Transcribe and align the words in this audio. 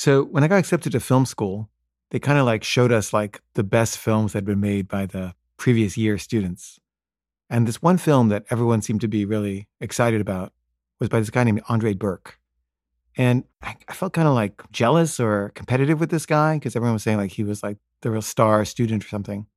So 0.00 0.24
when 0.24 0.42
I 0.42 0.48
got 0.48 0.60
accepted 0.60 0.92
to 0.92 0.98
film 0.98 1.26
school, 1.26 1.68
they 2.10 2.18
kind 2.18 2.38
of 2.38 2.46
like 2.46 2.64
showed 2.64 2.90
us 2.90 3.12
like 3.12 3.42
the 3.52 3.62
best 3.62 3.98
films 3.98 4.32
that 4.32 4.38
had 4.38 4.44
been 4.46 4.58
made 4.58 4.88
by 4.88 5.04
the 5.04 5.34
previous 5.58 5.98
year 5.98 6.16
students. 6.16 6.78
And 7.50 7.68
this 7.68 7.82
one 7.82 7.98
film 7.98 8.30
that 8.30 8.46
everyone 8.48 8.80
seemed 8.80 9.02
to 9.02 9.08
be 9.08 9.26
really 9.26 9.68
excited 9.78 10.22
about 10.22 10.54
was 11.00 11.10
by 11.10 11.20
this 11.20 11.28
guy 11.28 11.44
named 11.44 11.60
Andre 11.68 11.92
Burke. 11.92 12.38
And 13.14 13.44
I, 13.62 13.76
I 13.88 13.92
felt 13.92 14.14
kind 14.14 14.26
of 14.26 14.32
like 14.32 14.62
jealous 14.72 15.20
or 15.20 15.50
competitive 15.54 16.00
with 16.00 16.08
this 16.08 16.24
guy 16.24 16.54
because 16.54 16.74
everyone 16.74 16.94
was 16.94 17.02
saying 17.02 17.18
like 17.18 17.32
he 17.32 17.44
was 17.44 17.62
like 17.62 17.76
the 18.00 18.10
real 18.10 18.22
star 18.22 18.64
student 18.64 19.04
or 19.04 19.08
something. 19.08 19.48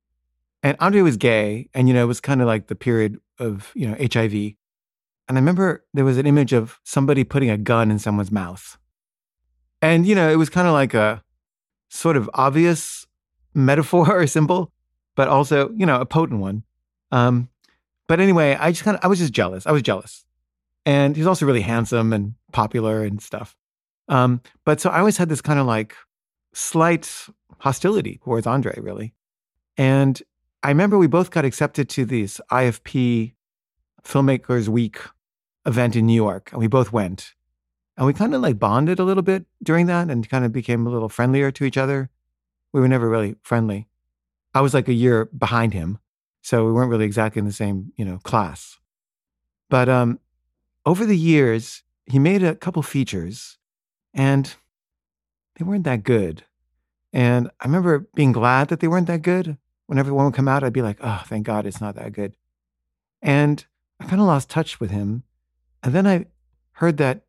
And 0.62 0.76
Andre 0.78 1.00
was 1.00 1.16
gay, 1.16 1.70
and 1.72 1.88
you 1.88 1.94
know, 1.94 2.02
it 2.02 2.08
was 2.08 2.20
kind 2.20 2.42
of 2.42 2.46
like 2.46 2.66
the 2.66 2.74
period 2.74 3.18
of, 3.38 3.72
you 3.74 3.88
know, 3.88 3.96
HIV. 4.12 4.34
And 5.26 5.38
I 5.38 5.40
remember 5.40 5.86
there 5.94 6.04
was 6.04 6.18
an 6.18 6.26
image 6.26 6.52
of 6.52 6.80
somebody 6.84 7.24
putting 7.24 7.48
a 7.48 7.56
gun 7.56 7.90
in 7.90 7.98
someone's 7.98 8.30
mouth. 8.30 8.76
And, 9.84 10.06
you 10.06 10.14
know, 10.14 10.30
it 10.30 10.36
was 10.36 10.48
kind 10.48 10.66
of 10.66 10.72
like 10.72 10.94
a 10.94 11.22
sort 11.90 12.16
of 12.16 12.30
obvious 12.32 13.06
metaphor 13.52 14.10
or 14.10 14.26
symbol, 14.26 14.72
but 15.14 15.28
also, 15.28 15.68
you 15.76 15.84
know, 15.84 16.00
a 16.00 16.06
potent 16.06 16.40
one. 16.40 16.62
Um, 17.12 17.50
but 18.08 18.18
anyway, 18.18 18.56
I 18.58 18.70
just 18.70 18.82
kind 18.82 18.96
of, 18.96 19.04
I 19.04 19.08
was 19.08 19.18
just 19.18 19.34
jealous. 19.34 19.66
I 19.66 19.72
was 19.72 19.82
jealous. 19.82 20.24
And 20.86 21.14
he's 21.14 21.26
also 21.26 21.44
really 21.44 21.60
handsome 21.60 22.14
and 22.14 22.32
popular 22.50 23.04
and 23.04 23.20
stuff. 23.20 23.58
Um, 24.08 24.40
but 24.64 24.80
so 24.80 24.88
I 24.88 25.00
always 25.00 25.18
had 25.18 25.28
this 25.28 25.42
kind 25.42 25.60
of 25.60 25.66
like 25.66 25.94
slight 26.54 27.26
hostility 27.58 28.20
towards 28.24 28.46
Andre, 28.46 28.78
really. 28.80 29.12
And 29.76 30.22
I 30.62 30.68
remember 30.68 30.96
we 30.96 31.08
both 31.08 31.30
got 31.30 31.44
accepted 31.44 31.90
to 31.90 32.06
this 32.06 32.40
IFP 32.50 33.34
Filmmakers 34.02 34.66
Week 34.66 34.98
event 35.66 35.94
in 35.94 36.06
New 36.06 36.14
York, 36.14 36.52
and 36.52 36.60
we 36.60 36.68
both 36.68 36.90
went. 36.90 37.34
And 37.96 38.06
we 38.06 38.12
kind 38.12 38.34
of 38.34 38.40
like 38.42 38.58
bonded 38.58 38.98
a 38.98 39.04
little 39.04 39.22
bit 39.22 39.46
during 39.62 39.86
that 39.86 40.10
and 40.10 40.28
kind 40.28 40.44
of 40.44 40.52
became 40.52 40.86
a 40.86 40.90
little 40.90 41.08
friendlier 41.08 41.50
to 41.52 41.64
each 41.64 41.76
other. 41.76 42.10
We 42.72 42.80
were 42.80 42.88
never 42.88 43.08
really 43.08 43.36
friendly. 43.42 43.88
I 44.52 44.60
was 44.60 44.74
like 44.74 44.88
a 44.88 44.92
year 44.92 45.26
behind 45.26 45.74
him. 45.74 45.98
So 46.42 46.66
we 46.66 46.72
weren't 46.72 46.90
really 46.90 47.06
exactly 47.06 47.40
in 47.40 47.46
the 47.46 47.52
same, 47.52 47.92
you 47.96 48.04
know, 48.04 48.18
class. 48.18 48.78
But 49.70 49.88
um, 49.88 50.20
over 50.84 51.06
the 51.06 51.16
years, 51.16 51.82
he 52.06 52.18
made 52.18 52.42
a 52.42 52.54
couple 52.54 52.82
features 52.82 53.58
and 54.12 54.54
they 55.56 55.64
weren't 55.64 55.84
that 55.84 56.02
good. 56.04 56.44
And 57.12 57.48
I 57.60 57.66
remember 57.66 58.08
being 58.14 58.32
glad 58.32 58.68
that 58.68 58.80
they 58.80 58.88
weren't 58.88 59.06
that 59.06 59.22
good. 59.22 59.56
Whenever 59.86 60.12
one 60.12 60.26
would 60.26 60.34
come 60.34 60.48
out, 60.48 60.64
I'd 60.64 60.72
be 60.72 60.82
like, 60.82 60.98
oh, 61.00 61.22
thank 61.26 61.46
God 61.46 61.66
it's 61.66 61.80
not 61.80 61.94
that 61.94 62.12
good. 62.12 62.36
And 63.22 63.64
I 64.00 64.04
kind 64.04 64.20
of 64.20 64.26
lost 64.26 64.50
touch 64.50 64.80
with 64.80 64.90
him. 64.90 65.22
And 65.82 65.94
then 65.94 66.06
I 66.06 66.26
heard 66.72 66.96
that 66.98 67.22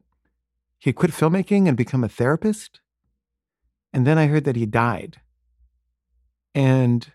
he 0.85 0.93
quit 0.93 1.09
filmmaking 1.09 1.67
and 1.67 1.75
become 1.75 2.03
a 2.03 2.07
therapist. 2.07 2.79
And 3.91 4.05
then 4.05 4.19
I 4.19 4.27
heard 4.27 4.43
that 4.43 4.55
he 4.55 4.67
died. 4.67 5.19
And 6.53 7.11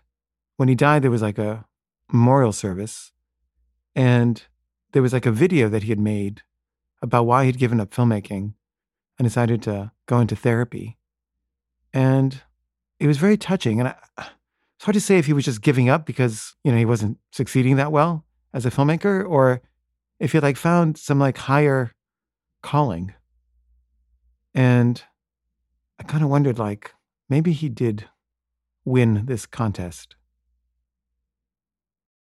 when 0.57 0.67
he 0.67 0.75
died, 0.75 1.03
there 1.03 1.09
was 1.09 1.21
like 1.21 1.37
a 1.37 1.63
memorial 2.11 2.51
service. 2.51 3.13
And 3.95 4.43
there 4.91 5.01
was 5.01 5.13
like 5.13 5.25
a 5.25 5.31
video 5.31 5.69
that 5.69 5.83
he 5.83 5.89
had 5.89 6.01
made 6.01 6.41
about 7.01 7.25
why 7.25 7.45
he'd 7.45 7.59
given 7.59 7.79
up 7.79 7.91
filmmaking 7.91 8.55
and 9.17 9.25
decided 9.25 9.63
to 9.63 9.93
go 10.05 10.19
into 10.19 10.35
therapy. 10.35 10.97
And 11.93 12.41
it 12.99 13.07
was 13.07 13.19
very 13.19 13.37
touching. 13.37 13.79
And 13.79 13.87
I, 13.87 13.95
it's 14.17 14.83
hard 14.83 14.95
to 14.95 14.99
say 14.99 15.17
if 15.17 15.27
he 15.27 15.33
was 15.33 15.45
just 15.45 15.61
giving 15.61 15.87
up 15.87 16.05
because, 16.05 16.55
you 16.65 16.73
know, 16.73 16.77
he 16.77 16.83
wasn't 16.83 17.19
succeeding 17.31 17.77
that 17.77 17.93
well 17.93 18.25
as 18.53 18.65
a 18.65 18.69
filmmaker 18.69 19.25
or 19.25 19.61
if 20.19 20.33
he 20.33 20.41
like 20.41 20.57
found 20.57 20.97
some 20.97 21.19
like 21.19 21.37
higher 21.37 21.93
calling. 22.61 23.13
And 24.53 25.01
I 25.99 26.03
kind 26.03 26.23
of 26.23 26.29
wondered 26.29 26.59
like 26.59 26.93
maybe 27.29 27.53
he 27.53 27.69
did 27.69 28.09
win 28.85 29.25
this 29.25 29.45
contest 29.45 30.15